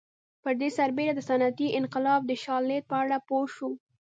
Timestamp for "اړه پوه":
3.03-3.47